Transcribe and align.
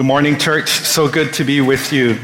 Good 0.00 0.06
morning, 0.06 0.38
church. 0.38 0.70
So 0.70 1.08
good 1.08 1.34
to 1.34 1.44
be 1.44 1.60
with 1.60 1.92
you. 1.92 2.18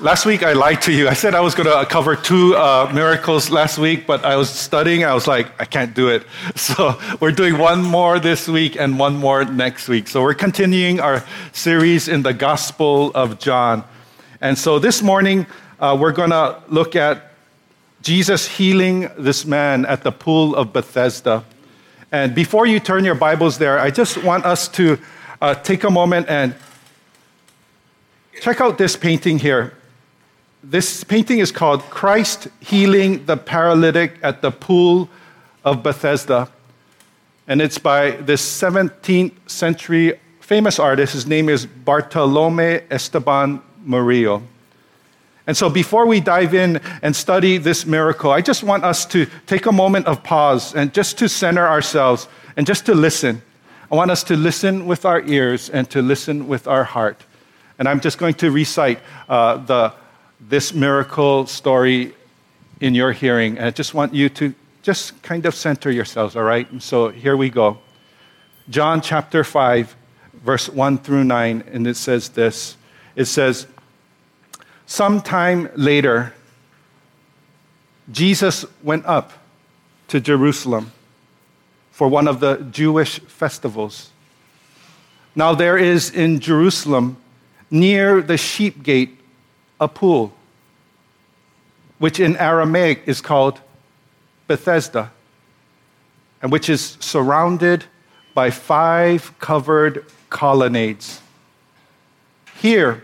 Last 0.00 0.26
week 0.26 0.42
I 0.42 0.54
lied 0.54 0.82
to 0.82 0.92
you. 0.92 1.06
I 1.06 1.14
said 1.14 1.36
I 1.36 1.40
was 1.40 1.54
going 1.54 1.68
to 1.68 1.88
cover 1.88 2.16
two 2.16 2.56
uh, 2.56 2.90
miracles 2.92 3.48
last 3.48 3.78
week, 3.78 4.08
but 4.08 4.24
I 4.24 4.34
was 4.34 4.50
studying. 4.50 5.04
I 5.04 5.14
was 5.14 5.28
like, 5.28 5.46
I 5.60 5.66
can't 5.66 5.94
do 5.94 6.08
it. 6.08 6.24
So 6.56 6.98
we're 7.20 7.30
doing 7.30 7.58
one 7.58 7.80
more 7.80 8.18
this 8.18 8.48
week 8.48 8.74
and 8.74 8.98
one 8.98 9.14
more 9.14 9.44
next 9.44 9.88
week. 9.88 10.08
So 10.08 10.20
we're 10.20 10.34
continuing 10.34 10.98
our 10.98 11.24
series 11.52 12.08
in 12.08 12.22
the 12.22 12.34
Gospel 12.34 13.12
of 13.14 13.38
John. 13.38 13.84
And 14.40 14.58
so 14.58 14.80
this 14.80 15.00
morning 15.00 15.46
uh, 15.78 15.96
we're 15.96 16.10
going 16.10 16.30
to 16.30 16.60
look 16.66 16.96
at 16.96 17.34
Jesus 18.02 18.48
healing 18.48 19.08
this 19.16 19.44
man 19.44 19.86
at 19.86 20.02
the 20.02 20.10
pool 20.10 20.56
of 20.56 20.72
Bethesda. 20.72 21.44
And 22.10 22.34
before 22.34 22.66
you 22.66 22.80
turn 22.80 23.04
your 23.04 23.14
Bibles 23.14 23.58
there, 23.58 23.78
I 23.78 23.92
just 23.92 24.24
want 24.24 24.44
us 24.44 24.66
to 24.70 24.98
uh, 25.40 25.54
take 25.54 25.84
a 25.84 25.90
moment 25.90 26.28
and 26.28 26.56
check 28.40 28.60
out 28.60 28.78
this 28.78 28.96
painting 28.96 29.38
here. 29.38 29.74
This 30.64 31.04
painting 31.04 31.38
is 31.38 31.52
called 31.52 31.82
Christ 31.90 32.48
Healing 32.60 33.24
the 33.26 33.36
Paralytic 33.36 34.18
at 34.22 34.40
the 34.40 34.50
Pool 34.50 35.08
of 35.64 35.82
Bethesda. 35.82 36.48
And 37.46 37.60
it's 37.60 37.78
by 37.78 38.12
this 38.12 38.42
17th 38.42 39.32
century 39.48 40.18
famous 40.40 40.78
artist. 40.78 41.12
His 41.12 41.26
name 41.26 41.48
is 41.48 41.66
Bartolome 41.66 42.80
Esteban 42.90 43.62
Murillo. 43.84 44.42
And 45.46 45.56
so, 45.56 45.68
before 45.68 46.06
we 46.06 46.20
dive 46.20 46.54
in 46.54 46.80
and 47.02 47.14
study 47.14 47.58
this 47.58 47.84
miracle, 47.84 48.30
I 48.30 48.40
just 48.40 48.62
want 48.62 48.84
us 48.84 49.04
to 49.06 49.26
take 49.46 49.66
a 49.66 49.72
moment 49.72 50.06
of 50.06 50.22
pause 50.22 50.74
and 50.74 50.94
just 50.94 51.18
to 51.18 51.28
center 51.28 51.66
ourselves 51.66 52.28
and 52.56 52.66
just 52.66 52.86
to 52.86 52.94
listen. 52.94 53.42
I 53.90 53.96
want 53.96 54.10
us 54.10 54.22
to 54.24 54.36
listen 54.36 54.86
with 54.86 55.04
our 55.04 55.20
ears 55.22 55.70
and 55.70 55.90
to 55.90 56.02
listen 56.02 56.46
with 56.46 56.68
our 56.68 56.84
heart. 56.84 57.24
And 57.80 57.88
I'm 57.88 57.98
just 58.00 58.18
going 58.18 58.34
to 58.34 58.50
recite 58.50 58.98
uh, 59.26 59.56
the, 59.56 59.94
this 60.38 60.74
miracle 60.74 61.46
story 61.46 62.14
in 62.78 62.94
your 62.94 63.10
hearing. 63.10 63.56
And 63.56 63.66
I 63.66 63.70
just 63.70 63.94
want 63.94 64.12
you 64.14 64.28
to 64.28 64.54
just 64.82 65.22
kind 65.22 65.46
of 65.46 65.54
center 65.54 65.90
yourselves, 65.90 66.36
all 66.36 66.42
right? 66.42 66.70
And 66.70 66.82
so 66.82 67.08
here 67.08 67.38
we 67.38 67.48
go. 67.48 67.78
John 68.68 69.00
chapter 69.00 69.42
5, 69.42 69.96
verse 70.44 70.68
1 70.68 70.98
through 70.98 71.24
9, 71.24 71.64
and 71.72 71.86
it 71.86 71.96
says 71.96 72.28
this. 72.28 72.76
It 73.16 73.24
says, 73.24 73.66
Sometime 74.84 75.70
later, 75.74 76.34
Jesus 78.12 78.66
went 78.82 79.06
up 79.06 79.32
to 80.08 80.20
Jerusalem 80.20 80.92
for 81.92 82.08
one 82.08 82.28
of 82.28 82.40
the 82.40 82.56
Jewish 82.70 83.20
festivals. 83.20 84.10
Now, 85.34 85.54
there 85.54 85.78
is 85.78 86.10
in 86.10 86.40
Jerusalem, 86.40 87.16
near 87.70 88.20
the 88.20 88.36
sheep 88.36 88.82
gate, 88.82 89.16
a 89.80 89.88
pool, 89.88 90.32
which 91.98 92.18
in 92.18 92.36
Aramaic 92.36 93.02
is 93.06 93.20
called 93.20 93.60
Bethesda, 94.46 95.12
and 96.42 96.50
which 96.50 96.68
is 96.68 96.96
surrounded 97.00 97.84
by 98.34 98.50
five 98.50 99.32
covered 99.38 100.04
colonnades. 100.28 101.20
Here, 102.60 103.02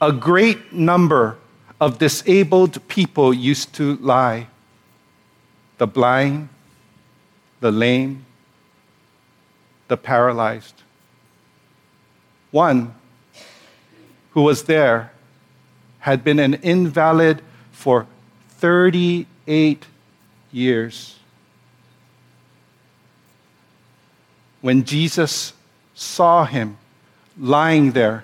a 0.00 0.12
great 0.12 0.72
number 0.72 1.36
of 1.80 1.98
disabled 1.98 2.86
people 2.88 3.32
used 3.34 3.74
to 3.74 3.96
lie 3.96 4.48
the 5.78 5.86
blind, 5.86 6.48
the 7.60 7.70
lame, 7.70 8.24
the 9.86 9.96
paralyzed. 9.96 10.82
One 12.50 12.94
who 14.38 14.44
was 14.44 14.62
there 14.62 15.10
had 15.98 16.22
been 16.22 16.38
an 16.38 16.54
invalid 16.54 17.42
for 17.72 18.06
38 18.50 19.84
years. 20.52 21.18
When 24.60 24.84
Jesus 24.84 25.54
saw 25.96 26.44
him 26.44 26.76
lying 27.36 27.90
there, 27.90 28.22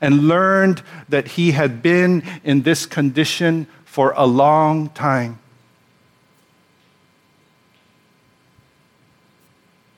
and 0.00 0.26
learned 0.26 0.80
that 1.10 1.28
he 1.28 1.50
had 1.50 1.82
been 1.82 2.22
in 2.42 2.62
this 2.62 2.86
condition 2.86 3.66
for 3.84 4.14
a 4.16 4.24
long 4.24 4.88
time. 4.88 5.38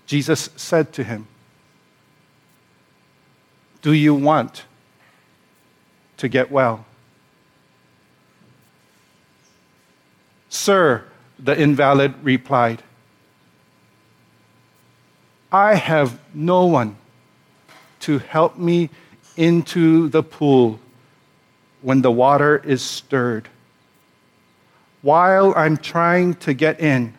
Jesus 0.05 0.51
said 0.57 0.93
to 0.95 1.05
him, 1.05 1.29
Do 3.83 3.93
you 3.93 4.17
want 4.17 4.65
to 6.23 6.29
get 6.29 6.53
well? 6.53 6.85
Sir, 10.49 11.03
the 11.37 11.61
invalid 11.61 12.15
replied, 12.23 12.81
I 15.51 15.75
have 15.75 16.21
no 16.33 16.67
one 16.67 16.97
to 18.07 18.19
help 18.21 18.57
me 18.57 18.89
into 19.37 20.09
the 20.11 20.23
pool 20.23 20.79
when 21.81 22.03
the 22.03 22.13
water 22.13 22.63
is 22.65 22.83
stirred. 22.83 23.49
While 25.01 25.53
I'm 25.57 25.77
trying 25.77 26.35
to 26.47 26.55
get 26.55 26.79
in, 26.79 27.15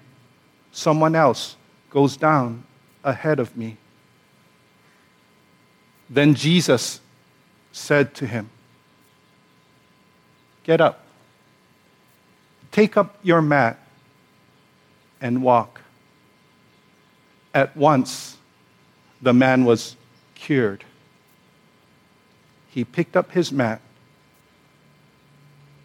someone 0.71 1.13
else 1.13 1.57
goes 1.89 2.15
down 2.15 2.63
ahead 3.03 3.41
of 3.41 3.57
me. 3.57 3.75
Then 6.09 6.35
Jesus 6.35 7.01
said 7.73 8.13
to 8.15 8.25
him, 8.25 8.49
Get 10.63 10.81
up, 10.81 11.03
take 12.71 12.97
up 12.97 13.17
your 13.21 13.41
mat, 13.41 13.77
and 15.21 15.43
walk. 15.43 15.81
At 17.53 17.75
once, 17.77 18.37
the 19.21 19.33
man 19.33 19.65
was 19.65 19.95
cured 20.35 20.83
he 22.73 22.83
picked 22.83 23.15
up 23.15 23.31
his 23.33 23.51
mat 23.51 23.81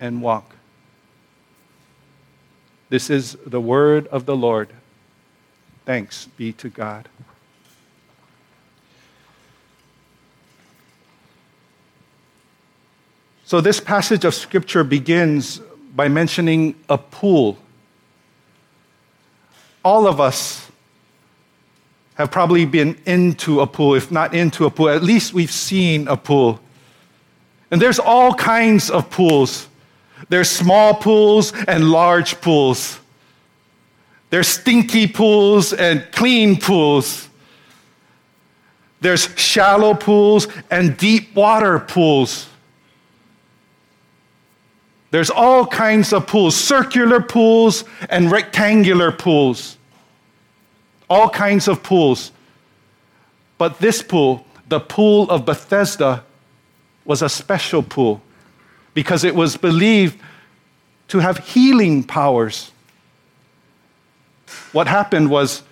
and 0.00 0.22
walked. 0.22 0.54
This 2.88 3.10
is 3.10 3.36
the 3.44 3.60
word 3.60 4.06
of 4.06 4.24
the 4.24 4.34
Lord. 4.34 4.70
Thanks 5.84 6.28
be 6.38 6.50
to 6.54 6.70
God. 6.70 7.10
So, 13.48 13.62
this 13.62 13.80
passage 13.80 14.26
of 14.26 14.34
Scripture 14.34 14.84
begins 14.84 15.62
by 15.96 16.08
mentioning 16.08 16.74
a 16.90 16.98
pool. 16.98 17.56
All 19.82 20.06
of 20.06 20.20
us 20.20 20.70
have 22.16 22.30
probably 22.30 22.66
been 22.66 22.98
into 23.06 23.62
a 23.62 23.66
pool. 23.66 23.94
If 23.94 24.10
not 24.10 24.34
into 24.34 24.66
a 24.66 24.70
pool, 24.70 24.90
at 24.90 25.02
least 25.02 25.32
we've 25.32 25.50
seen 25.50 26.08
a 26.08 26.16
pool. 26.18 26.60
And 27.70 27.80
there's 27.80 27.98
all 27.98 28.34
kinds 28.34 28.90
of 28.90 29.08
pools. 29.08 29.66
There's 30.28 30.50
small 30.50 30.92
pools 30.92 31.54
and 31.66 31.90
large 31.90 32.38
pools. 32.42 33.00
There's 34.28 34.48
stinky 34.48 35.06
pools 35.06 35.72
and 35.72 36.06
clean 36.12 36.60
pools. 36.60 37.30
There's 39.00 39.26
shallow 39.40 39.94
pools 39.94 40.48
and 40.70 40.98
deep 40.98 41.34
water 41.34 41.78
pools. 41.78 42.47
There's 45.10 45.30
all 45.30 45.66
kinds 45.66 46.12
of 46.12 46.26
pools, 46.26 46.54
circular 46.54 47.20
pools 47.20 47.84
and 48.10 48.30
rectangular 48.30 49.10
pools. 49.10 49.76
All 51.08 51.30
kinds 51.30 51.66
of 51.68 51.82
pools. 51.82 52.30
But 53.56 53.78
this 53.78 54.02
pool, 54.02 54.44
the 54.68 54.80
pool 54.80 55.30
of 55.30 55.46
Bethesda, 55.46 56.24
was 57.04 57.22
a 57.22 57.28
special 57.28 57.82
pool 57.82 58.20
because 58.92 59.24
it 59.24 59.34
was 59.34 59.56
believed 59.56 60.20
to 61.08 61.20
have 61.20 61.38
healing 61.38 62.04
powers. 62.04 62.70
What 64.72 64.86
happened 64.86 65.30
was, 65.30 65.62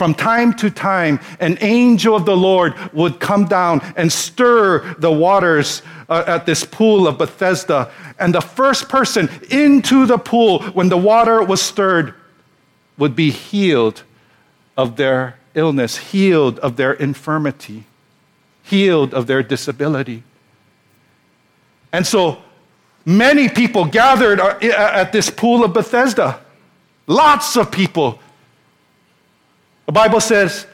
from 0.00 0.14
time 0.14 0.54
to 0.54 0.70
time, 0.70 1.20
an 1.40 1.58
angel 1.60 2.16
of 2.16 2.24
the 2.24 2.34
Lord 2.34 2.72
would 2.94 3.20
come 3.20 3.44
down 3.44 3.82
and 3.96 4.10
stir 4.10 4.94
the 4.94 5.12
waters 5.12 5.82
uh, 6.08 6.24
at 6.26 6.46
this 6.46 6.64
pool 6.64 7.06
of 7.06 7.18
Bethesda. 7.18 7.92
And 8.18 8.34
the 8.34 8.40
first 8.40 8.88
person 8.88 9.28
into 9.50 10.06
the 10.06 10.16
pool, 10.16 10.62
when 10.72 10.88
the 10.88 10.96
water 10.96 11.42
was 11.42 11.60
stirred, 11.60 12.14
would 12.96 13.14
be 13.14 13.30
healed 13.30 14.02
of 14.74 14.96
their 14.96 15.38
illness, 15.54 15.98
healed 15.98 16.58
of 16.60 16.76
their 16.76 16.94
infirmity, 16.94 17.84
healed 18.62 19.12
of 19.12 19.26
their 19.26 19.42
disability. 19.42 20.22
And 21.92 22.06
so 22.06 22.38
many 23.04 23.50
people 23.50 23.84
gathered 23.84 24.40
uh, 24.40 24.56
at 24.62 25.12
this 25.12 25.28
pool 25.28 25.62
of 25.62 25.74
Bethesda. 25.74 26.40
Lots 27.06 27.58
of 27.58 27.70
people. 27.70 28.18
The 29.90 29.94
Bible 29.94 30.20
says 30.20 30.68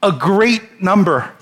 a 0.00 0.12
great 0.12 0.80
number. 0.80 1.32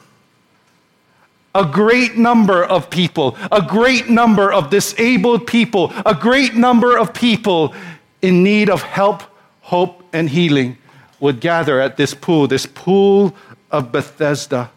a 1.54 1.64
great 1.64 2.16
number 2.16 2.64
of 2.64 2.90
people, 2.90 3.36
a 3.52 3.62
great 3.62 4.08
number 4.08 4.52
of 4.52 4.70
disabled 4.70 5.46
people, 5.46 5.92
a 6.04 6.14
great 6.14 6.54
number 6.54 6.96
of 6.98 7.14
people 7.14 7.74
in 8.22 8.42
need 8.42 8.68
of 8.68 8.82
help, 8.82 9.22
hope, 9.60 10.02
and 10.12 10.28
healing 10.28 10.76
would 11.20 11.40
gather 11.40 11.80
at 11.80 11.96
this 11.96 12.12
pool, 12.12 12.48
this 12.48 12.66
pool 12.66 13.34
of 13.70 13.92
Bethesda, 13.92 14.70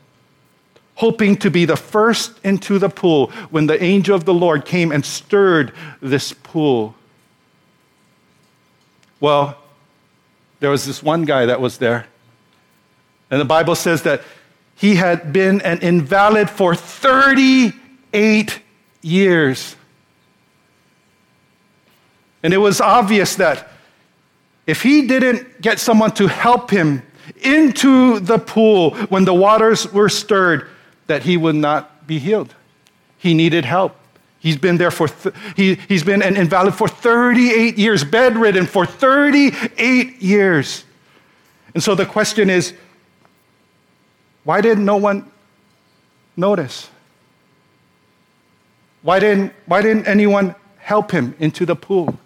hoping 0.96 1.36
to 1.38 1.50
be 1.50 1.66
the 1.66 1.76
first 1.76 2.40
into 2.44 2.78
the 2.78 2.90
pool 2.90 3.32
when 3.50 3.66
the 3.66 3.82
angel 3.82 4.16
of 4.16 4.26
the 4.26 4.34
Lord 4.34 4.66
came 4.66 4.92
and 4.92 5.04
stirred 5.06 5.74
this 6.02 6.32
pool. 6.32 6.96
Well, 9.20 9.58
there 10.60 10.70
was 10.70 10.86
this 10.86 11.04
one 11.04 11.24
guy 11.24 11.46
that 11.46 11.62
was 11.62 11.78
there. 11.78 12.08
And 13.30 13.40
the 13.40 13.46
Bible 13.46 13.76
says 13.76 14.04
that 14.04 14.22
he 14.76 14.96
had 14.96 15.34
been 15.34 15.62
an 15.62 15.80
invalid 15.80 16.50
for 16.50 16.76
38 16.76 18.60
years. 19.02 19.76
And 22.44 22.54
it 22.54 22.58
was 22.58 22.80
obvious 22.80 23.36
that 23.36 23.68
if 24.66 24.84
he 24.84 25.08
didn't 25.08 25.62
get 25.62 25.80
someone 25.80 26.12
to 26.12 26.28
help 26.28 26.70
him 26.70 27.02
into 27.42 28.20
the 28.20 28.38
pool 28.38 28.92
when 29.08 29.26
the 29.26 29.34
waters 29.34 29.92
were 29.92 30.10
stirred, 30.10 30.68
that 31.08 31.24
he 31.24 31.38
would 31.38 31.56
not 31.56 32.06
be 32.08 32.20
healed. 32.20 32.54
He 33.18 33.34
needed 33.34 33.66
help. 33.66 33.96
He's 34.40 34.58
been 34.58 34.78
there 34.78 34.92
for, 34.92 35.08
th- 35.08 35.36
he, 35.56 35.76
he's 35.88 36.04
been 36.04 36.22
an 36.22 36.38
invalid 36.38 36.76
for 36.76 36.88
38 36.88 37.78
years, 37.78 38.04
bedridden 38.04 38.66
for 38.66 38.86
38 38.86 40.22
years. 40.22 40.86
And 41.74 41.84
so 41.84 41.96
the 41.96 42.06
question 42.06 42.50
is 42.50 42.74
why 44.44 44.62
didn't 44.62 44.86
no 44.86 44.98
one 44.98 45.30
notice? 46.36 46.90
Why 49.02 49.20
didn't, 49.20 49.54
why 49.66 49.82
didn't 49.82 50.08
anyone 50.08 50.56
help 50.78 51.12
him 51.12 51.36
into 51.40 51.66
the 51.66 51.76
pool? 51.76 52.18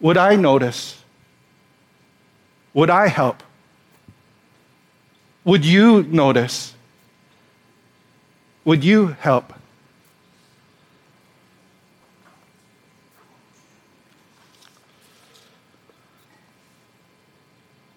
Would 0.00 0.16
I 0.16 0.36
notice? 0.36 1.02
Would 2.74 2.90
I 2.90 3.08
help? 3.08 3.42
Would 5.44 5.64
you 5.64 6.02
notice? 6.04 6.74
Would 8.64 8.84
you 8.84 9.16
help? 9.20 9.54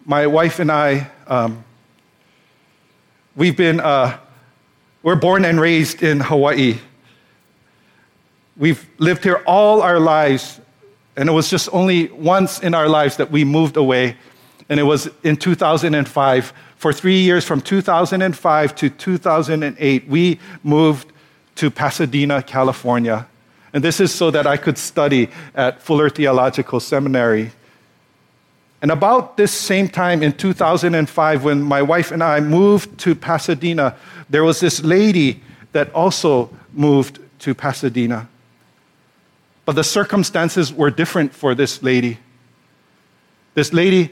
My 0.06 0.25
wife 0.27 0.60
and 0.60 0.71
I, 0.71 1.10
um, 1.27 1.65
we've 3.36 3.57
been, 3.57 3.81
uh, 3.81 4.18
we're 5.01 5.15
born 5.15 5.44
and 5.44 5.60
raised 5.60 6.01
in 6.01 6.21
Hawaii. 6.21 6.77
We've 8.56 8.88
lived 9.00 9.24
here 9.24 9.44
all 9.45 9.81
our 9.81 10.00
lives, 10.00 10.62
and 11.18 11.27
it 11.27 11.31
was 11.33 11.50
just 11.50 11.68
only 11.74 12.07
once 12.07 12.60
in 12.60 12.74
our 12.74 12.88
lives 12.88 13.18
that 13.18 13.31
we 13.31 13.44
moved 13.44 13.75
away, 13.75 14.15
and 14.69 14.80
it 14.80 14.83
was 14.83 15.10
in 15.24 15.38
2005. 15.38 16.54
For 16.77 16.92
three 16.92 17.19
years, 17.19 17.45
from 17.45 17.62
2005 17.62 18.75
to 18.75 18.89
2008, 18.89 20.07
we 20.07 20.39
moved 20.63 21.12
to 21.56 21.71
Pasadena, 21.71 22.42
California. 22.44 23.27
And 23.74 23.83
this 23.83 24.00
is 24.00 24.13
so 24.13 24.31
that 24.31 24.45
I 24.45 24.57
could 24.57 24.77
study 24.77 25.30
at 25.56 25.81
Fuller 25.81 26.10
Theological 26.10 26.80
Seminary. 26.80 27.51
And 28.81 28.92
about 28.92 29.38
this 29.38 29.51
same 29.51 29.88
time 29.88 30.21
in 30.21 30.33
2005, 30.33 31.44
when 31.44 31.62
my 31.62 31.81
wife 31.81 32.12
and 32.12 32.21
I 32.21 32.39
moved 32.42 33.00
to 33.00 33.15
Pasadena, 33.15 33.95
there 34.30 34.44
was 34.44 34.60
this 34.60 34.83
lady 34.83 35.42
that 35.71 35.92
also 35.94 36.50
moved 36.74 37.19
to 37.39 37.56
Pasadena. 37.56 38.27
But 39.65 39.75
the 39.75 39.83
circumstances 39.83 40.74
were 40.74 40.92
different 40.92 41.33
for 41.33 41.56
this 41.56 41.81
lady. 41.81 42.19
This 43.54 43.71
lady 43.71 44.12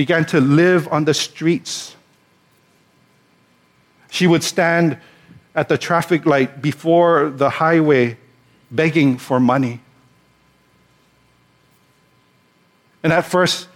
began 0.00 0.24
to 0.24 0.40
live 0.40 0.88
on 0.88 1.04
the 1.04 1.12
streets. 1.12 1.94
She 4.10 4.26
would 4.26 4.42
stand 4.42 4.96
at 5.54 5.68
the 5.68 5.76
traffic 5.76 6.24
light 6.24 6.62
before 6.62 7.28
the 7.28 7.50
highway 7.50 8.16
begging 8.70 9.18
for 9.18 9.38
money. 9.38 9.78
And 13.02 13.12
at 13.12 13.26
first, 13.26 13.68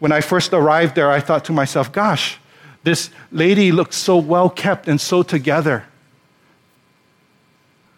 when 0.00 0.10
I 0.10 0.20
first 0.20 0.52
arrived 0.52 0.96
there, 0.96 1.12
I 1.12 1.20
thought 1.20 1.44
to 1.44 1.52
myself, 1.52 1.92
gosh, 1.92 2.40
this 2.82 3.10
lady 3.30 3.70
looks 3.70 3.96
so 3.96 4.16
well 4.16 4.50
kept 4.50 4.88
and 4.88 5.00
so 5.00 5.22
together. 5.22 5.84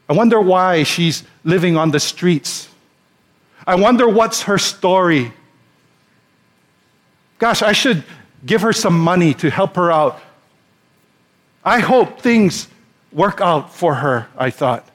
I 0.06 0.12
wonder 0.12 0.38
why 0.38 0.82
she's 0.82 1.25
living 1.44 1.79
on 1.79 1.93
the 1.93 2.00
streets. 2.00 2.69
I 3.67 3.77
wonder 3.77 4.06
what's 4.06 4.43
her 4.43 4.59
story. 4.59 5.32
Gosh, 7.41 7.63
I 7.63 7.73
should 7.73 8.05
give 8.45 8.61
her 8.61 8.73
some 8.73 9.01
money 9.01 9.35
to 9.35 9.51
help 9.51 9.75
her 9.77 9.91
out. 9.91 10.21
I 11.65 11.81
hope 11.81 12.21
things 12.21 12.69
work 13.13 13.41
out 13.41 13.75
for 13.75 13.95
her, 13.97 14.29
I 14.37 14.51
thought. 14.51 14.87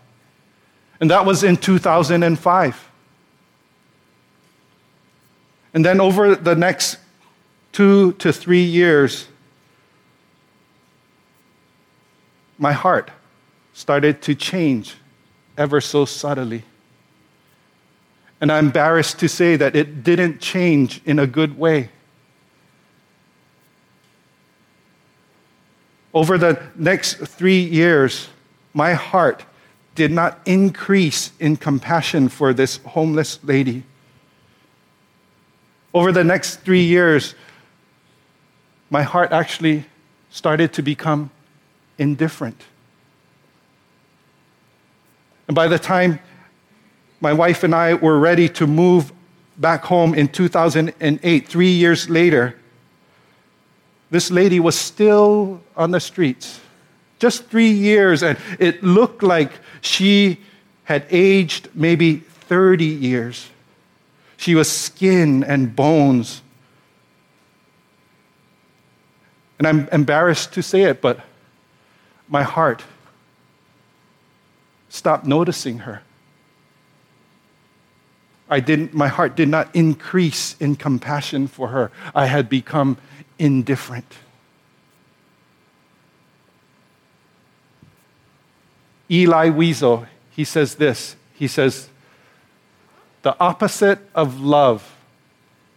And 1.00 1.10
that 1.10 1.26
was 1.26 1.44
in 1.44 1.58
2005. 1.58 2.92
And 5.74 5.84
then 5.84 6.00
over 6.00 6.36
the 6.36 6.56
next 6.56 6.98
two 7.72 8.14
to 8.14 8.32
three 8.32 8.64
years, 8.64 9.28
my 12.60 12.72
heart 12.72 13.10
started 13.74 14.22
to 14.22 14.36
change 14.36 14.96
ever 15.58 15.82
so 15.82 16.06
subtly. 16.06 16.64
And 18.40 18.52
I'm 18.52 18.68
embarrassed 18.68 19.20
to 19.20 19.28
say 19.28 19.56
that 19.58 19.76
it 19.76 20.04
didn't 20.04 20.40
change 20.40 21.02
in 21.06 21.18
a 21.18 21.26
good 21.26 21.58
way. 21.58 21.90
Over 26.16 26.38
the 26.38 26.58
next 26.76 27.16
three 27.16 27.60
years, 27.60 28.30
my 28.74 28.94
heart 28.94 29.44
did 29.96 30.12
not 30.12 30.40
increase 30.46 31.32
in 31.42 31.58
compassion 31.58 32.30
for 32.30 32.54
this 32.54 32.78
homeless 32.78 33.38
lady. 33.44 33.84
Over 35.94 36.14
the 36.14 36.24
next 36.24 36.62
three 36.62 36.84
years, 36.84 37.36
my 38.90 39.04
heart 39.04 39.34
actually 39.34 39.84
started 40.30 40.72
to 40.74 40.82
become 40.82 41.32
indifferent. 41.98 42.64
And 45.50 45.56
by 45.56 45.68
the 45.68 45.80
time 45.80 46.20
my 47.20 47.34
wife 47.34 47.63
and 47.63 47.75
I 47.75 47.94
were 47.94 48.20
ready 48.20 48.48
to 48.50 48.66
move 48.66 49.12
back 49.58 49.84
home 49.84 50.13
in 50.13 50.30
2008, 50.30 51.48
three 51.48 51.72
years 51.72 52.10
later, 52.10 52.56
this 54.15 54.31
lady 54.31 54.62
was 54.62 54.79
still 54.79 55.62
on 55.75 55.91
the 55.91 56.00
streets. 56.00 56.62
Just 57.19 57.48
three 57.48 57.72
years, 57.72 58.24
and 58.24 58.38
it 58.60 58.81
looked 58.81 59.22
like 59.22 59.51
she 59.81 60.39
had 60.86 61.05
aged 61.10 61.67
maybe 61.74 62.19
30 62.48 62.86
years. 62.86 63.50
She 64.38 64.55
was 64.55 64.72
skin 64.72 65.43
and 65.43 65.75
bones. 65.75 66.41
And 69.60 69.67
I'm 69.67 69.89
embarrassed 69.89 70.53
to 70.53 70.63
say 70.63 70.84
it, 70.84 71.01
but 71.01 71.19
my 72.29 72.43
heart 72.43 72.86
stopped 74.88 75.25
noticing 75.25 75.79
her. 75.79 76.03
I 78.50 78.60
didn't, 78.60 78.94
my 78.94 79.08
heart 79.08 79.36
did 79.36 79.50
not 79.50 79.75
increase 79.75 80.56
in 80.60 80.75
compassion 80.75 81.48
for 81.48 81.70
her. 81.70 81.92
I 82.14 82.28
had 82.28 82.48
become 82.48 82.98
indifferent. 83.40 84.14
Elie 89.10 89.52
Wiesel, 89.52 90.08
he 90.32 90.44
says 90.44 90.75
this. 90.75 91.16
He 91.34 91.48
says, 91.48 91.90
The 93.24 93.36
opposite 93.40 94.00
of 94.14 94.40
love 94.40 94.96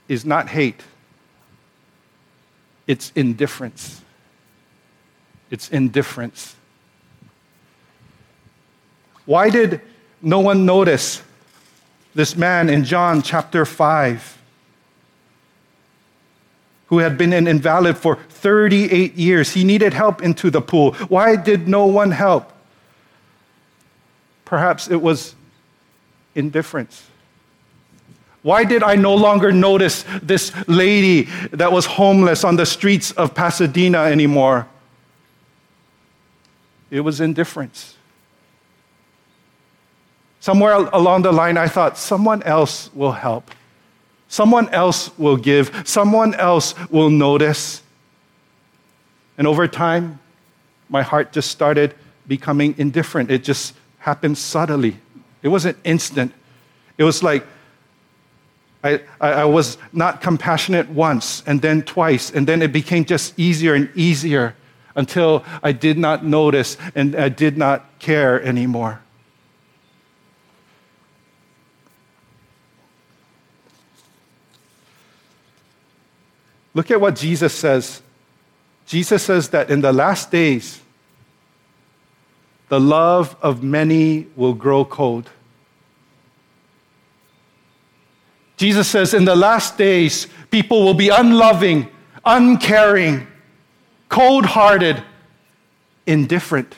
is 0.08 0.24
not 0.24 0.48
hate, 0.48 0.82
it's 2.86 3.12
indifference. 3.14 4.02
It's 5.50 5.70
indifference. 5.70 6.56
Why 9.24 9.48
did 9.48 9.80
no 10.20 10.40
one 10.40 10.66
notice 10.66 11.22
this 12.14 12.36
man 12.36 12.68
in 12.68 12.84
John 12.84 13.22
chapter 13.22 13.64
5 13.64 14.36
who 16.86 16.98
had 16.98 17.18
been 17.18 17.32
an 17.32 17.46
invalid 17.46 17.98
for 17.98 18.16
38 18.16 19.14
years? 19.14 19.52
He 19.52 19.64
needed 19.64 19.92
help 19.92 20.22
into 20.22 20.50
the 20.50 20.62
pool. 20.62 20.94
Why 21.08 21.36
did 21.36 21.68
no 21.68 21.86
one 21.86 22.10
help? 22.10 22.52
Perhaps 24.44 24.88
it 24.88 25.02
was 25.02 25.34
indifference. 26.34 27.06
Why 28.42 28.64
did 28.64 28.82
I 28.82 28.94
no 28.94 29.14
longer 29.14 29.52
notice 29.52 30.04
this 30.22 30.52
lady 30.66 31.24
that 31.52 31.72
was 31.72 31.84
homeless 31.84 32.44
on 32.44 32.56
the 32.56 32.64
streets 32.64 33.10
of 33.12 33.34
Pasadena 33.34 34.04
anymore? 34.04 34.66
it 36.90 37.00
was 37.00 37.20
indifference. 37.20 37.97
Somewhere 40.40 40.74
along 40.74 41.22
the 41.22 41.32
line, 41.32 41.56
I 41.56 41.68
thought 41.68 41.98
someone 41.98 42.42
else 42.44 42.90
will 42.94 43.12
help. 43.12 43.50
Someone 44.28 44.68
else 44.68 45.16
will 45.18 45.36
give. 45.36 45.82
Someone 45.84 46.34
else 46.34 46.74
will 46.90 47.10
notice. 47.10 47.82
And 49.36 49.46
over 49.46 49.66
time, 49.66 50.20
my 50.88 51.02
heart 51.02 51.32
just 51.32 51.50
started 51.50 51.94
becoming 52.26 52.74
indifferent. 52.78 53.30
It 53.30 53.42
just 53.42 53.74
happened 53.98 54.38
subtly. 54.38 54.96
It 55.42 55.48
wasn't 55.48 55.78
instant. 55.84 56.32
It 56.98 57.04
was 57.04 57.22
like 57.22 57.46
I, 58.84 59.00
I, 59.20 59.44
was 59.44 59.76
not 59.92 60.20
compassionate 60.20 60.88
once 60.88 61.42
and 61.46 61.60
then 61.60 61.82
twice, 61.82 62.30
and 62.30 62.46
then 62.46 62.62
it 62.62 62.72
became 62.72 63.04
just 63.04 63.36
easier 63.38 63.74
and 63.74 63.90
easier 63.96 64.54
until 64.94 65.44
I 65.64 65.72
did 65.72 65.98
not 65.98 66.24
notice 66.24 66.76
and 66.94 67.16
I 67.16 67.28
did 67.28 67.58
not 67.58 67.98
care 67.98 68.40
anymore. 68.40 69.00
Look 76.78 76.92
at 76.92 77.00
what 77.00 77.16
Jesus 77.16 77.52
says. 77.52 78.02
Jesus 78.86 79.24
says 79.24 79.48
that 79.48 79.68
in 79.68 79.80
the 79.80 79.92
last 79.92 80.30
days, 80.30 80.80
the 82.68 82.78
love 82.78 83.34
of 83.42 83.64
many 83.64 84.28
will 84.36 84.54
grow 84.54 84.84
cold. 84.84 85.28
Jesus 88.56 88.86
says, 88.86 89.12
in 89.12 89.24
the 89.24 89.34
last 89.34 89.76
days, 89.76 90.28
people 90.52 90.84
will 90.84 90.94
be 90.94 91.08
unloving, 91.08 91.88
uncaring, 92.24 93.26
cold 94.08 94.46
hearted, 94.46 95.02
indifferent. 96.06 96.76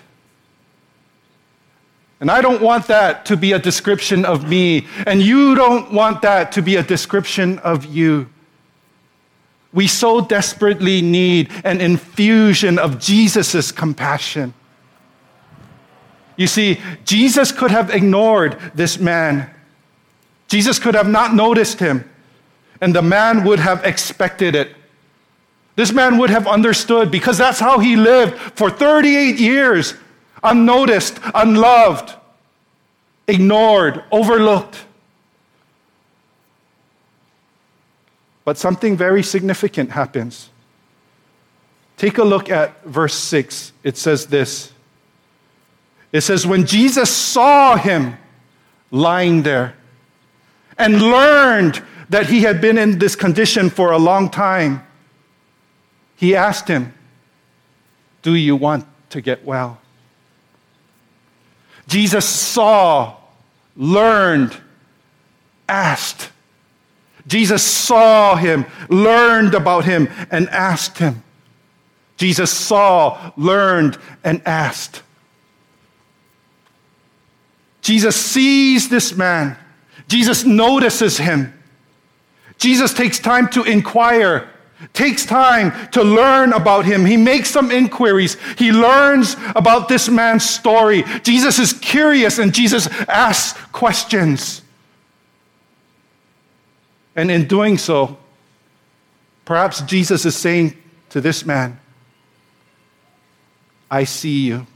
And 2.20 2.30
I 2.30 2.40
don't 2.40 2.62
want 2.62 2.86
that 2.86 3.26
to 3.26 3.36
be 3.36 3.52
a 3.52 3.58
description 3.58 4.24
of 4.24 4.48
me, 4.48 4.86
and 5.06 5.20
you 5.20 5.54
don't 5.54 5.92
want 5.92 6.22
that 6.22 6.52
to 6.52 6.62
be 6.62 6.76
a 6.76 6.82
description 6.82 7.58
of 7.58 7.84
you. 7.84 8.30
We 9.72 9.86
so 9.86 10.20
desperately 10.20 11.00
need 11.00 11.50
an 11.64 11.80
infusion 11.80 12.78
of 12.78 12.98
Jesus' 12.98 13.70
compassion. 13.70 14.54
You 16.36 16.46
see, 16.46 16.80
Jesus 17.04 17.52
could 17.52 17.70
have 17.70 17.90
ignored 17.90 18.58
this 18.74 18.98
man. 18.98 19.50
Jesus 20.48 20.78
could 20.78 20.94
have 20.94 21.08
not 21.08 21.34
noticed 21.34 21.78
him, 21.78 22.08
and 22.80 22.94
the 22.94 23.02
man 23.02 23.44
would 23.44 23.60
have 23.60 23.84
expected 23.84 24.54
it. 24.54 24.74
This 25.76 25.92
man 25.92 26.18
would 26.18 26.30
have 26.30 26.46
understood 26.46 27.10
because 27.10 27.38
that's 27.38 27.60
how 27.60 27.78
he 27.78 27.94
lived 27.94 28.36
for 28.56 28.70
38 28.70 29.38
years 29.38 29.94
unnoticed, 30.42 31.20
unloved, 31.34 32.14
ignored, 33.28 34.02
overlooked. 34.10 34.84
But 38.44 38.58
something 38.58 38.96
very 38.96 39.22
significant 39.22 39.90
happens. 39.90 40.50
Take 41.96 42.18
a 42.18 42.24
look 42.24 42.48
at 42.48 42.82
verse 42.84 43.14
6. 43.14 43.72
It 43.82 43.96
says 43.96 44.26
this 44.26 44.72
It 46.12 46.22
says, 46.22 46.46
When 46.46 46.66
Jesus 46.66 47.10
saw 47.10 47.76
him 47.76 48.16
lying 48.90 49.42
there 49.42 49.74
and 50.78 51.02
learned 51.02 51.82
that 52.08 52.26
he 52.26 52.40
had 52.40 52.60
been 52.60 52.78
in 52.78 52.98
this 52.98 53.14
condition 53.14 53.70
for 53.70 53.92
a 53.92 53.98
long 53.98 54.30
time, 54.30 54.84
he 56.16 56.34
asked 56.34 56.68
him, 56.68 56.92
Do 58.22 58.34
you 58.34 58.56
want 58.56 58.86
to 59.10 59.20
get 59.20 59.44
well? 59.44 59.78
Jesus 61.86 62.24
saw, 62.24 63.16
learned, 63.76 64.56
asked. 65.68 66.29
Jesus 67.30 67.62
saw 67.62 68.34
him, 68.34 68.66
learned 68.88 69.54
about 69.54 69.84
him, 69.84 70.08
and 70.32 70.48
asked 70.48 70.98
him. 70.98 71.22
Jesus 72.16 72.50
saw, 72.50 73.30
learned, 73.36 73.96
and 74.24 74.42
asked. 74.44 75.02
Jesus 77.82 78.16
sees 78.16 78.88
this 78.88 79.16
man. 79.16 79.56
Jesus 80.08 80.44
notices 80.44 81.18
him. 81.18 81.54
Jesus 82.58 82.92
takes 82.92 83.20
time 83.20 83.48
to 83.50 83.62
inquire, 83.62 84.50
takes 84.92 85.24
time 85.24 85.88
to 85.92 86.02
learn 86.02 86.52
about 86.52 86.84
him. 86.84 87.04
He 87.04 87.16
makes 87.16 87.48
some 87.48 87.70
inquiries. 87.70 88.36
He 88.58 88.72
learns 88.72 89.36
about 89.54 89.88
this 89.88 90.08
man's 90.08 90.50
story. 90.50 91.04
Jesus 91.22 91.60
is 91.60 91.74
curious 91.74 92.40
and 92.40 92.52
Jesus 92.52 92.88
asks 93.08 93.56
questions. 93.70 94.59
And 97.16 97.30
in 97.30 97.46
doing 97.46 97.78
so, 97.78 98.18
perhaps 99.44 99.80
Jesus 99.82 100.24
is 100.24 100.36
saying 100.36 100.76
to 101.10 101.20
this 101.20 101.44
man, 101.44 101.78
I 103.90 104.04
see 104.04 104.46
you. 104.46 104.66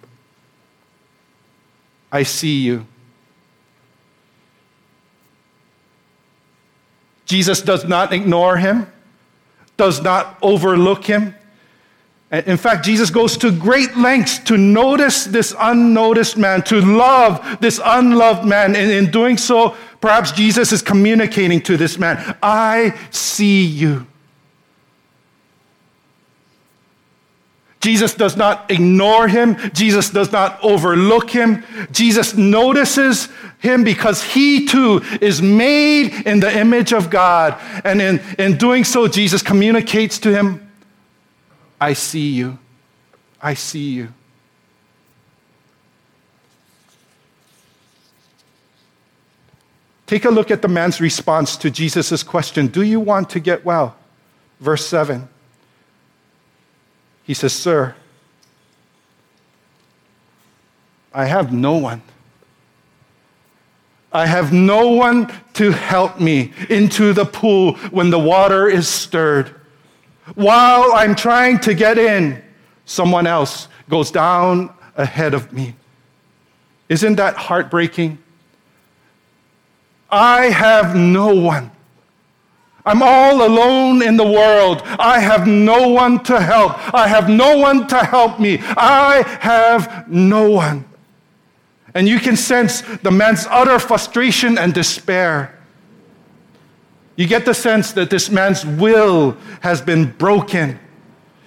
I 2.11 2.25
see 2.25 2.61
you. 2.61 2.87
Jesus 7.27 7.63
does 7.63 7.85
not 7.85 8.13
ignore 8.13 8.57
him, 8.57 8.87
does 9.77 10.03
not 10.03 10.37
overlook 10.43 11.05
him. 11.05 11.35
In 12.31 12.57
fact, 12.57 12.85
Jesus 12.85 13.11
goes 13.11 13.37
to 13.39 13.53
great 13.53 13.97
lengths 13.97 14.39
to 14.41 14.59
notice 14.59 15.25
this 15.25 15.55
unnoticed 15.59 16.37
man, 16.37 16.63
to 16.63 16.81
love 16.81 17.59
this 17.61 17.81
unloved 17.85 18.45
man. 18.45 18.75
And 18.75 18.91
in 18.91 19.11
doing 19.11 19.37
so, 19.39 19.77
perhaps 20.05 20.33
Jesus 20.33 20.71
is 20.71 20.83
communicating 20.83 21.63
to 21.63 21.79
this 21.79 21.97
man 21.99 22.37
I 22.43 22.95
see 23.11 23.65
you. 23.65 24.07
Jesus 27.81 28.13
does 28.13 28.37
not 28.37 28.71
ignore 28.71 29.29
him. 29.29 29.57
Jesus 29.73 30.11
does 30.11 30.31
not 30.31 30.63
overlook 30.63 31.31
him. 31.31 31.65
Jesus 31.91 32.35
notices 32.35 33.31
him 33.61 33.83
because 33.83 34.23
he 34.23 34.67
too 34.67 35.01
is 35.23 35.41
made 35.41 36.27
in 36.27 36.41
the 36.41 36.55
image 36.55 36.93
of 36.93 37.09
God. 37.09 37.59
And 37.83 38.03
in, 38.03 38.21
in 38.39 38.59
doing 38.59 38.85
so, 38.85 39.09
Jesus 39.09 39.41
communicates 39.41 40.19
to 40.21 40.35
him 40.35 40.71
I 41.81 41.95
see 41.95 42.31
you. 42.31 42.59
I 43.41 43.55
see 43.55 43.91
you. 43.91 44.13
Take 50.07 50.25
a 50.25 50.31
look 50.31 50.51
at 50.51 50.63
the 50.63 50.69
man's 50.69 51.01
response 51.01 51.57
to 51.59 51.71
Jesus' 51.71 52.23
question 52.23 52.67
Do 52.67 52.83
you 52.83 53.01
want 53.01 53.31
to 53.31 53.41
get 53.41 53.65
well? 53.65 53.97
Verse 54.61 54.87
7. 54.87 55.29
He 57.25 57.35
says, 57.35 57.53
Sir, 57.53 57.95
I 61.13 61.25
have 61.25 61.53
no 61.53 61.77
one. 61.77 62.03
I 64.13 64.27
have 64.27 64.53
no 64.53 64.91
one 64.91 65.33
to 65.55 65.73
help 65.73 66.21
me 66.21 66.53
into 66.69 67.13
the 67.13 67.25
pool 67.25 67.75
when 67.91 68.11
the 68.11 68.19
water 68.19 68.69
is 68.69 68.87
stirred. 68.87 69.49
While 70.35 70.93
I'm 70.93 71.17
trying 71.17 71.59
to 71.61 71.75
get 71.75 71.99
in, 71.99 72.43
someone 72.85 73.27
else 73.27 73.69
goes 73.89 74.11
down 74.11 74.73
ahead 74.97 75.35
of 75.35 75.53
me. 75.53 75.75
Isn't 76.89 77.17
that 77.17 77.37
heartbreaking? 77.37 78.19
I 80.11 80.47
have 80.47 80.95
no 80.95 81.35
one. 81.35 81.71
I'm 82.87 83.03
all 83.03 83.47
alone 83.47 84.03
in 84.03 84.17
the 84.17 84.25
world. 84.25 84.83
I 84.85 85.19
have 85.19 85.47
no 85.47 85.89
one 85.89 86.23
to 86.25 86.41
help. 86.41 86.73
I 86.95 87.09
have 87.09 87.31
no 87.31 87.57
one 87.59 87.87
to 87.89 87.99
help 87.99 88.39
me. 88.39 88.59
I 88.63 89.25
have 89.41 90.07
no 90.07 90.51
one. 90.51 90.85
And 91.95 92.07
you 92.09 92.19
can 92.19 92.37
sense 92.37 92.83
the 93.03 93.11
man's 93.11 93.47
utter 93.49 93.79
frustration 93.79 94.59
and 94.59 94.75
despair. 94.75 95.59
You 97.17 97.27
get 97.27 97.45
the 97.45 97.55
sense 97.55 97.93
that 97.93 98.11
this 98.11 98.29
man's 98.29 98.67
will 98.67 99.37
has 99.61 99.81
been 99.81 100.11
broken. 100.13 100.79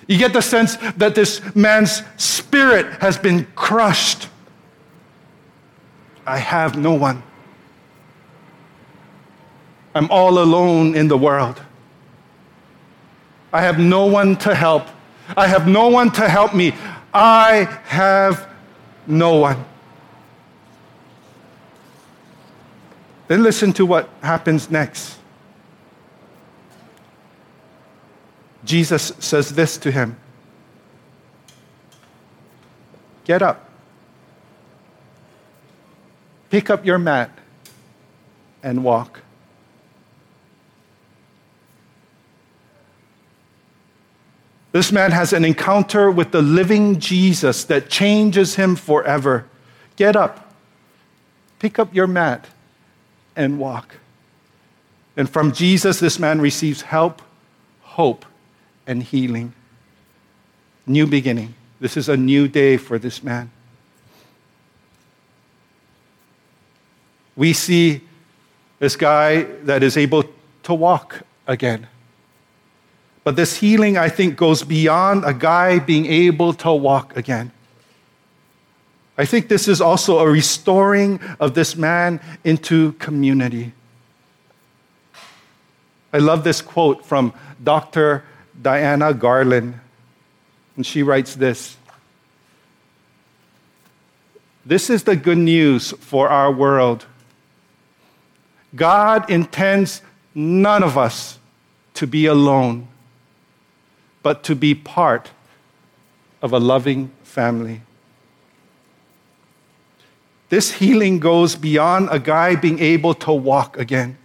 You 0.08 0.18
get 0.18 0.32
the 0.34 0.42
sense 0.42 0.78
that 0.96 1.14
this 1.16 1.42
man's 1.54 2.02
spirit 2.16 3.02
has 3.02 3.18
been 3.18 3.46
crushed. 3.56 4.30
I 6.26 6.38
have 6.38 6.78
no 6.78 6.94
one. 6.94 7.22
I'm 9.98 10.12
all 10.12 10.38
alone 10.38 10.96
in 10.96 11.08
the 11.08 11.18
world. 11.18 11.60
I 13.51 13.62
have 13.62 13.80
no 13.80 14.06
one 14.06 14.36
to 14.38 14.54
help. 14.54 14.88
I 15.36 15.48
have 15.48 15.68
no 15.68 15.88
one 15.88 16.12
to 16.12 16.30
help 16.30 16.54
me. 16.54 16.74
I 17.13 17.63
have 17.86 18.48
no 19.08 19.38
one. 19.38 19.66
Then 23.27 23.42
listen 23.42 23.74
to 23.74 23.86
what 23.86 24.08
happens 24.22 24.70
next. 24.70 25.18
Jesus 28.63 29.13
says 29.20 29.50
this 29.50 29.77
to 29.80 29.92
him 29.92 30.16
Get 33.25 33.42
up, 33.42 33.68
Pick 36.51 36.70
up 36.70 36.86
your 36.86 37.00
mat 37.00 37.32
and 38.62 38.84
walk. 38.84 39.22
This 44.78 44.92
man 44.92 45.10
has 45.10 45.34
an 45.34 45.44
encounter 45.44 46.12
with 46.12 46.30
the 46.30 46.44
living 46.44 47.00
Jesus 47.00 47.64
that 47.64 47.90
changes 47.90 48.58
him 48.58 48.76
forever. 48.76 49.48
Get 49.96 50.16
up, 50.16 50.54
pick 51.58 51.80
up 51.80 51.96
your 51.96 52.06
mat, 52.06 52.46
and 53.36 53.58
walk. 53.58 53.96
And 55.16 55.28
from 55.28 55.52
Jesus, 55.52 56.00
this 56.00 56.20
man 56.20 56.40
receives 56.40 56.84
help, 56.84 57.24
hope, 57.82 58.24
and 58.86 59.02
healing. 59.02 59.54
New 60.86 61.08
beginning. 61.08 61.56
This 61.80 61.98
is 61.98 62.08
a 62.08 62.16
new 62.16 62.48
day 62.48 62.78
for 62.78 63.00
this 63.00 63.24
man. 63.24 63.50
We 67.36 67.54
see 67.54 68.02
this 68.78 68.96
guy 68.96 69.42
that 69.64 69.82
is 69.82 69.98
able 69.98 70.26
to 70.62 70.74
walk 70.76 71.24
again. 71.48 71.88
But 73.28 73.36
this 73.36 73.58
healing, 73.58 73.98
I 73.98 74.08
think, 74.08 74.38
goes 74.38 74.64
beyond 74.64 75.26
a 75.26 75.34
guy 75.34 75.80
being 75.80 76.06
able 76.06 76.54
to 76.54 76.72
walk 76.72 77.18
again. 77.18 77.52
I 79.18 79.26
think 79.26 79.50
this 79.50 79.68
is 79.68 79.82
also 79.82 80.20
a 80.20 80.30
restoring 80.30 81.20
of 81.38 81.54
this 81.54 81.76
man 81.76 82.22
into 82.46 82.94
community. 82.94 83.74
I 86.14 86.20
love 86.20 86.46
this 86.46 86.62
quote 86.62 87.06
from 87.06 87.34
Dr. 87.62 88.24
Diana 88.62 89.14
Garland, 89.14 89.78
and 90.78 90.86
she 90.86 91.04
writes 91.04 91.36
this 91.36 91.76
This 94.66 94.90
is 94.90 95.04
the 95.04 95.18
good 95.18 95.38
news 95.38 95.92
for 96.00 96.30
our 96.30 96.50
world. 96.50 97.06
God 98.74 99.30
intends 99.30 100.02
none 100.34 100.82
of 100.82 100.98
us 100.98 101.40
to 101.96 102.08
be 102.08 102.26
alone 102.26 102.88
but 104.24 104.44
to 104.44 104.56
be 104.56 104.76
part 104.76 105.32
of 106.42 106.54
a 106.54 106.60
loving 106.60 107.12
family. 107.24 107.82
This 110.50 110.72
healing 110.72 111.20
goes 111.20 111.56
beyond 111.56 112.10
a 112.12 112.20
guy 112.20 112.56
being 112.56 112.80
able 112.80 113.14
to 113.16 113.34
walk 113.34 113.78
again. 113.78 114.18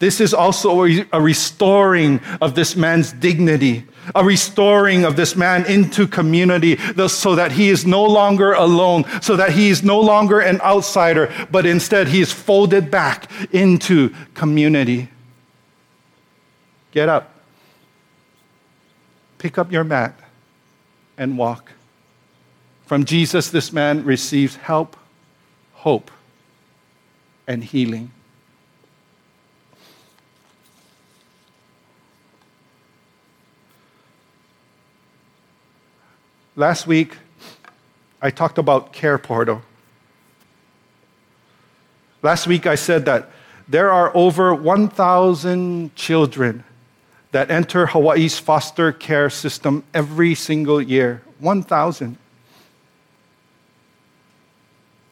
This 0.00 0.20
is 0.20 0.34
also 0.34 0.84
a 1.12 1.20
restoring 1.20 2.20
of 2.40 2.56
this 2.56 2.74
man's 2.74 3.12
dignity, 3.12 3.84
a 4.16 4.24
restoring 4.24 5.04
of 5.04 5.14
this 5.14 5.36
man 5.36 5.64
into 5.66 6.08
community 6.08 6.76
so 7.06 7.36
that 7.36 7.52
he 7.52 7.68
is 7.68 7.86
no 7.86 8.02
longer 8.04 8.52
alone, 8.52 9.04
so 9.20 9.36
that 9.36 9.52
he 9.52 9.68
is 9.70 9.84
no 9.84 10.00
longer 10.00 10.40
an 10.40 10.60
outsider, 10.62 11.32
but 11.52 11.66
instead 11.66 12.08
he 12.08 12.20
is 12.20 12.32
folded 12.32 12.90
back 12.90 13.30
into 13.52 14.12
community. 14.34 15.08
Get 16.90 17.08
up. 17.08 17.31
Pick 19.42 19.58
up 19.58 19.72
your 19.72 19.82
mat 19.82 20.14
and 21.18 21.36
walk. 21.36 21.72
From 22.86 23.04
Jesus, 23.04 23.50
this 23.50 23.72
man 23.72 24.04
receives 24.04 24.54
help, 24.54 24.96
hope, 25.72 26.12
and 27.48 27.64
healing. 27.64 28.12
Last 36.54 36.86
week, 36.86 37.16
I 38.22 38.30
talked 38.30 38.58
about 38.58 38.92
Care 38.92 39.18
Portal. 39.18 39.62
Last 42.22 42.46
week, 42.46 42.68
I 42.68 42.76
said 42.76 43.06
that 43.06 43.28
there 43.68 43.90
are 43.90 44.16
over 44.16 44.54
1,000 44.54 45.96
children 45.96 46.62
that 47.32 47.50
enter 47.50 47.86
Hawaii's 47.86 48.38
foster 48.38 48.92
care 48.92 49.30
system 49.30 49.84
every 49.92 50.34
single 50.34 50.80
year 50.80 51.22
1,000. 51.40 52.16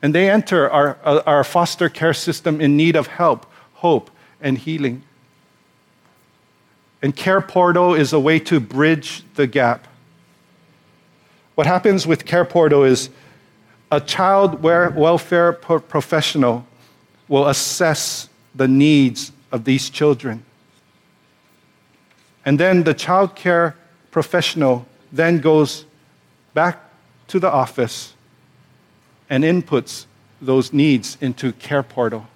And 0.02 0.14
they 0.14 0.30
enter 0.30 0.70
our, 0.70 0.96
uh, 1.04 1.22
our 1.26 1.44
foster 1.44 1.88
care 1.88 2.14
system 2.14 2.60
in 2.60 2.76
need 2.76 2.96
of 2.96 3.06
help, 3.06 3.46
hope, 3.74 4.10
and 4.40 4.56
healing. 4.56 5.02
And 7.02 7.16
Care 7.16 7.40
Portal 7.40 7.94
is 7.94 8.12
a 8.12 8.20
way 8.20 8.38
to 8.40 8.60
bridge 8.60 9.24
the 9.34 9.46
gap. 9.46 9.86
What 11.54 11.66
happens 11.66 12.06
with 12.06 12.24
Care 12.24 12.44
Portal 12.44 12.84
is 12.84 13.10
a 13.90 14.00
child 14.00 14.62
welfare 14.62 15.52
professional 15.52 16.66
will 17.28 17.48
assess 17.48 18.28
the 18.54 18.68
needs 18.68 19.32
of 19.50 19.64
these 19.64 19.90
children. 19.90 20.44
And 22.44 22.58
then 22.58 22.84
the 22.84 22.94
child 22.94 23.36
care 23.36 23.76
professional 24.10 24.86
then 25.12 25.38
goes 25.38 25.84
back 26.54 26.78
to 27.28 27.38
the 27.38 27.50
office 27.50 28.14
and 29.28 29.44
inputs 29.44 30.06
those 30.40 30.72
needs 30.72 31.18
into 31.20 31.52
Care 31.52 31.82
Portal. 31.82 32.26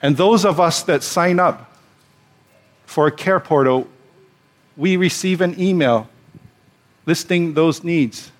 And 0.00 0.16
those 0.16 0.44
of 0.44 0.60
us 0.60 0.82
that 0.84 1.02
sign 1.02 1.40
up 1.40 1.76
for 2.84 3.10
Care 3.10 3.40
Portal, 3.40 3.88
we 4.76 4.96
receive 4.96 5.40
an 5.40 5.58
email 5.60 6.08
listing 7.06 7.54
those 7.54 7.82
needs. 7.82 8.30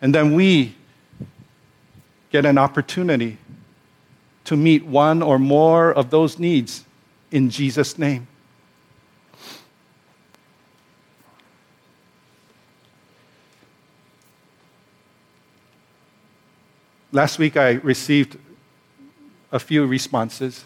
And 0.00 0.14
then 0.14 0.34
we 0.34 0.76
get 2.30 2.46
an 2.46 2.56
opportunity 2.56 3.38
to 4.44 4.56
meet 4.56 4.84
one 4.84 5.22
or 5.22 5.38
more 5.38 5.92
of 5.92 6.10
those 6.10 6.38
needs 6.38 6.84
in 7.30 7.50
Jesus' 7.50 7.98
name. 7.98 8.27
Last 17.10 17.38
week 17.38 17.56
I 17.56 17.72
received 17.72 18.36
a 19.50 19.58
few 19.58 19.86
responses. 19.86 20.64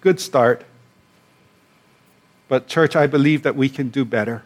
Good 0.00 0.18
start. 0.18 0.64
But, 2.48 2.66
church, 2.66 2.96
I 2.96 3.06
believe 3.06 3.44
that 3.44 3.54
we 3.54 3.68
can 3.68 3.88
do 3.88 4.04
better. 4.04 4.42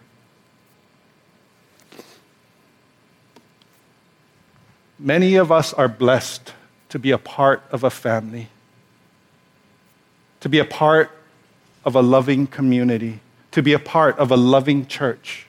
Many 4.99 5.37
of 5.37 5.51
us 5.51 5.73
are 5.73 5.89
blessed 5.89 6.53
to 6.91 6.99
be 6.99 7.11
a 7.11 7.19
part 7.19 7.63
of 7.71 7.85
a 7.85 7.91
family, 7.91 8.49
to 10.41 10.49
be 10.51 10.59
a 10.59 10.65
part 10.65 11.11
of 11.85 11.95
a 11.95 12.03
loving 12.03 12.47
community, 12.47 13.21
to 13.51 13.63
be 13.63 13.73
a 13.73 13.79
part 13.79 14.19
of 14.19 14.31
a 14.31 14.37
loving 14.37 14.87
church. 14.87 15.47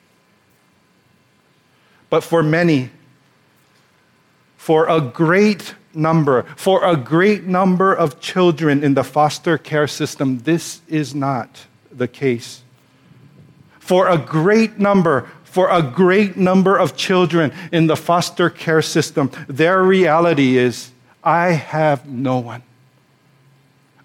But 2.09 2.23
for 2.23 2.41
many, 2.41 2.91
for 4.65 4.89
a 4.89 4.99
great 4.99 5.75
number, 5.93 6.41
for 6.55 6.83
a 6.83 6.97
great 6.97 7.43
number 7.43 7.93
of 7.93 8.19
children 8.19 8.83
in 8.83 8.95
the 8.95 9.03
foster 9.03 9.59
care 9.59 9.85
system, 9.85 10.39
this 10.39 10.81
is 10.87 11.13
not 11.13 11.67
the 11.91 12.07
case. 12.07 12.63
For 13.77 14.07
a 14.07 14.17
great 14.17 14.79
number, 14.79 15.29
for 15.43 15.69
a 15.69 15.83
great 15.83 16.35
number 16.35 16.75
of 16.77 16.97
children 16.97 17.53
in 17.71 17.85
the 17.85 17.95
foster 17.95 18.49
care 18.49 18.81
system, 18.81 19.29
their 19.47 19.83
reality 19.83 20.57
is 20.57 20.89
I 21.23 21.51
have 21.51 22.09
no 22.09 22.39
one. 22.39 22.63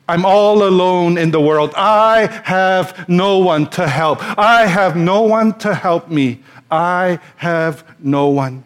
I'm 0.07 0.27
all 0.27 0.62
alone 0.62 1.16
in 1.16 1.31
the 1.31 1.40
world. 1.40 1.73
I 1.75 2.27
have 2.44 3.09
no 3.09 3.38
one 3.38 3.70
to 3.70 3.88
help. 3.88 4.18
I 4.38 4.66
have 4.66 4.94
no 4.94 5.23
one 5.23 5.57
to 5.61 5.75
help 5.75 6.11
me. 6.11 6.42
I 6.70 7.18
have 7.37 7.83
no 7.99 8.29
one. 8.29 8.64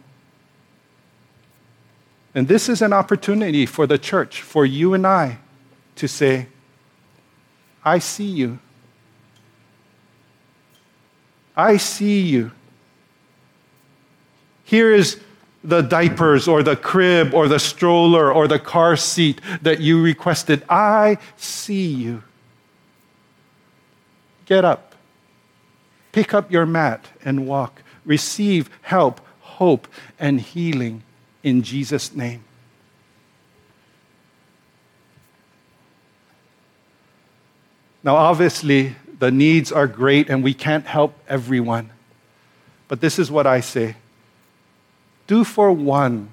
And 2.34 2.48
this 2.48 2.68
is 2.68 2.82
an 2.82 2.92
opportunity 2.92 3.64
for 3.64 3.86
the 3.86 3.96
church, 3.96 4.42
for 4.42 4.66
you 4.66 4.92
and 4.92 5.06
I, 5.06 5.38
to 5.96 6.08
say, 6.08 6.48
I 7.84 8.00
see 8.00 8.26
you. 8.26 8.58
I 11.56 11.76
see 11.76 12.20
you. 12.22 12.50
Here 14.64 14.92
is 14.92 15.20
the 15.62 15.82
diapers 15.82 16.48
or 16.48 16.62
the 16.62 16.74
crib 16.74 17.32
or 17.32 17.46
the 17.46 17.60
stroller 17.60 18.32
or 18.32 18.48
the 18.48 18.58
car 18.58 18.96
seat 18.96 19.40
that 19.62 19.80
you 19.80 20.02
requested. 20.02 20.64
I 20.68 21.18
see 21.36 21.86
you. 21.86 22.24
Get 24.46 24.64
up. 24.64 24.94
Pick 26.10 26.34
up 26.34 26.50
your 26.50 26.66
mat 26.66 27.06
and 27.24 27.46
walk. 27.46 27.82
Receive 28.04 28.68
help, 28.82 29.20
hope, 29.40 29.86
and 30.18 30.40
healing 30.40 31.02
in 31.44 31.62
Jesus' 31.62 32.14
name. 32.14 32.42
Now, 38.02 38.16
obviously, 38.16 38.96
the 39.18 39.30
needs 39.30 39.70
are 39.70 39.86
great 39.86 40.28
and 40.28 40.42
we 40.42 40.52
can't 40.52 40.86
help 40.86 41.16
everyone. 41.28 41.90
But 42.88 43.00
this 43.00 43.18
is 43.18 43.30
what 43.30 43.46
I 43.46 43.60
say 43.60 43.96
do 45.26 45.44
for 45.44 45.72
one 45.72 46.28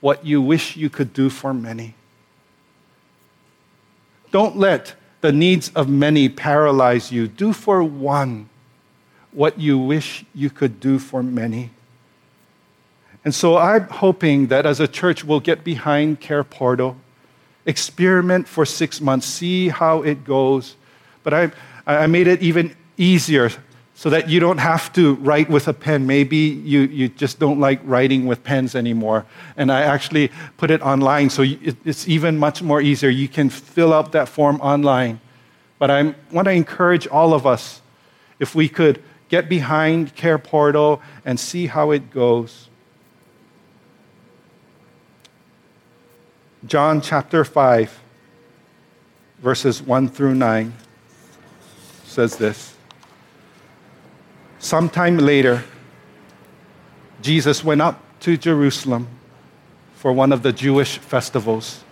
what 0.00 0.24
you 0.24 0.42
wish 0.42 0.76
you 0.76 0.90
could 0.90 1.12
do 1.12 1.30
for 1.30 1.54
many. 1.54 1.94
Don't 4.30 4.56
let 4.56 4.94
the 5.22 5.32
needs 5.32 5.70
of 5.74 5.88
many 5.88 6.28
paralyze 6.28 7.10
you. 7.10 7.26
Do 7.26 7.52
for 7.52 7.82
one 7.82 8.48
what 9.32 9.58
you 9.58 9.78
wish 9.78 10.24
you 10.34 10.50
could 10.50 10.80
do 10.80 10.98
for 10.98 11.22
many. 11.22 11.70
And 13.28 13.34
so 13.34 13.58
I'm 13.58 13.86
hoping 13.90 14.46
that 14.46 14.64
as 14.64 14.80
a 14.80 14.88
church 14.88 15.22
we'll 15.22 15.40
get 15.40 15.62
behind 15.62 16.18
Care 16.18 16.42
Portal, 16.42 16.96
experiment 17.66 18.48
for 18.48 18.64
six 18.64 19.02
months, 19.02 19.26
see 19.26 19.68
how 19.68 20.00
it 20.00 20.24
goes. 20.24 20.76
But 21.24 21.34
I, 21.34 21.52
I 21.86 22.06
made 22.06 22.26
it 22.26 22.40
even 22.40 22.74
easier 22.96 23.50
so 23.94 24.08
that 24.08 24.30
you 24.30 24.40
don't 24.40 24.56
have 24.56 24.90
to 24.94 25.16
write 25.16 25.50
with 25.50 25.68
a 25.68 25.74
pen. 25.74 26.06
Maybe 26.06 26.38
you, 26.38 26.80
you 26.84 27.10
just 27.10 27.38
don't 27.38 27.60
like 27.60 27.80
writing 27.84 28.24
with 28.24 28.42
pens 28.44 28.74
anymore. 28.74 29.26
And 29.58 29.70
I 29.70 29.82
actually 29.82 30.30
put 30.56 30.70
it 30.70 30.80
online, 30.80 31.28
so 31.28 31.44
it's 31.44 32.08
even 32.08 32.38
much 32.38 32.62
more 32.62 32.80
easier. 32.80 33.10
You 33.10 33.28
can 33.28 33.50
fill 33.50 33.92
out 33.92 34.12
that 34.12 34.30
form 34.30 34.58
online. 34.62 35.20
But 35.78 35.90
I 35.90 36.14
want 36.32 36.46
to 36.46 36.52
encourage 36.52 37.06
all 37.06 37.34
of 37.34 37.46
us 37.46 37.82
if 38.38 38.54
we 38.54 38.70
could 38.70 39.02
get 39.28 39.50
behind 39.50 40.14
Care 40.14 40.38
Portal 40.38 41.02
and 41.26 41.38
see 41.38 41.66
how 41.66 41.90
it 41.90 42.10
goes. 42.10 42.67
John 46.66 47.00
chapter 47.00 47.44
5, 47.44 48.00
verses 49.38 49.80
1 49.80 50.08
through 50.08 50.34
9 50.34 50.72
says 52.04 52.36
this. 52.36 52.74
Sometime 54.58 55.18
later, 55.18 55.62
Jesus 57.22 57.62
went 57.62 57.80
up 57.80 58.02
to 58.20 58.36
Jerusalem 58.36 59.06
for 59.94 60.12
one 60.12 60.32
of 60.32 60.42
the 60.42 60.52
Jewish 60.52 60.98
festivals. 60.98 61.84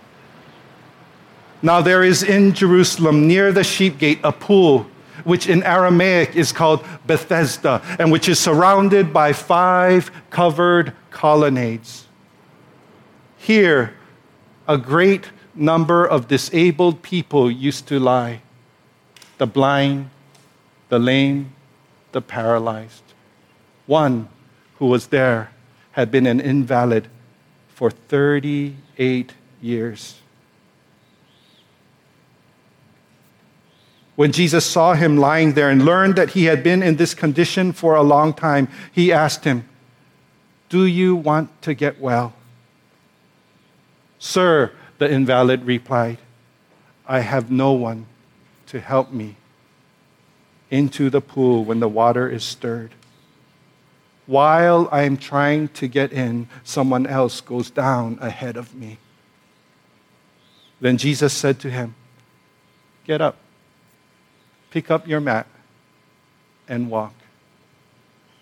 Now, 1.61 1.81
there 1.81 2.03
is 2.03 2.21
in 2.21 2.53
Jerusalem 2.53 3.25
near 3.25 3.53
the 3.53 3.63
sheep 3.63 3.97
gate 3.97 4.19
a 4.21 4.33
pool, 4.33 4.85
which 5.23 5.47
in 5.47 5.63
Aramaic 5.63 6.35
is 6.35 6.51
called 6.51 6.85
Bethesda, 7.05 7.81
and 7.99 8.11
which 8.11 8.27
is 8.27 8.37
surrounded 8.37 9.13
by 9.13 9.31
five 9.31 10.11
covered 10.29 10.91
colonnades. 11.09 12.05
Here, 13.37 13.96
a 14.67 14.77
great 14.77 15.31
number 15.55 16.05
of 16.05 16.27
disabled 16.27 17.01
people 17.01 17.49
used 17.49 17.87
to 17.87 17.99
lie 17.99 18.41
the 19.37 19.47
blind, 19.47 20.09
the 20.89 20.97
lame, 20.97 21.53
the 22.11 22.21
paralyzed. 22.21 23.03
One 23.85 24.27
who 24.77 24.87
was 24.87 25.07
there 25.07 25.51
had 25.91 26.11
been 26.11 26.25
an 26.25 26.39
invalid 26.39 27.07
for 27.69 27.91
38 27.91 29.33
years. 29.61 30.15
When 34.15 34.31
Jesus 34.31 34.65
saw 34.65 34.95
him 34.95 35.17
lying 35.17 35.53
there 35.53 35.69
and 35.69 35.85
learned 35.85 36.15
that 36.15 36.31
he 36.31 36.45
had 36.45 36.63
been 36.63 36.81
in 36.81 36.95
this 36.95 37.13
condition 37.13 37.71
for 37.71 37.93
a 37.93 38.01
long 38.01 38.33
time, 38.33 38.67
he 38.91 39.13
asked 39.13 39.43
him, 39.43 39.69
Do 40.69 40.87
you 40.87 41.15
want 41.15 41.61
to 41.61 41.75
get 41.75 42.01
well? 42.01 42.33
Sir, 44.19 44.71
the 44.97 45.09
invalid 45.09 45.65
replied, 45.65 46.17
I 47.07 47.19
have 47.19 47.51
no 47.51 47.71
one 47.71 48.05
to 48.67 48.79
help 48.79 49.11
me 49.11 49.35
into 50.69 51.09
the 51.09 51.21
pool 51.21 51.63
when 51.63 51.79
the 51.79 51.87
water 51.87 52.27
is 52.29 52.43
stirred. 52.43 52.91
While 54.25 54.89
I 54.91 55.03
am 55.03 55.15
trying 55.15 55.69
to 55.69 55.87
get 55.87 56.11
in, 56.11 56.49
someone 56.63 57.07
else 57.07 57.39
goes 57.39 57.69
down 57.69 58.17
ahead 58.19 58.57
of 58.57 58.75
me. 58.75 58.97
Then 60.81 60.97
Jesus 60.97 61.33
said 61.33 61.59
to 61.61 61.69
him, 61.69 61.95
Get 63.05 63.21
up, 63.21 63.37
pick 64.69 64.91
up 64.91 65.07
your 65.07 65.21
mat, 65.21 65.47
and 66.67 66.89
walk. 66.89 67.13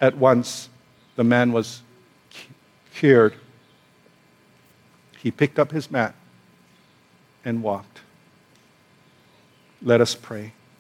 At 0.01 0.17
once, 0.17 0.69
the 1.15 1.23
man 1.23 1.51
was 1.51 1.83
cured. 2.95 3.35
He 5.25 5.31
picked 5.31 5.57
up 5.57 5.71
his 5.71 5.89
mat 5.89 6.13
and 7.43 7.63
walked. 7.63 8.01
Let 9.81 9.99
us 9.99 10.13
pray. 10.13 10.53